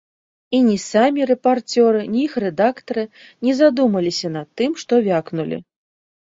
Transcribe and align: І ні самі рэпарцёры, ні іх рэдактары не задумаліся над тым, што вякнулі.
І 0.59 0.59
ні 0.67 0.77
самі 0.83 1.27
рэпарцёры, 1.31 2.01
ні 2.13 2.23
іх 2.29 2.33
рэдактары 2.43 3.03
не 3.49 3.53
задумаліся 3.61 4.27
над 4.39 4.47
тым, 4.63 4.71
што 4.83 4.93
вякнулі. 5.11 5.57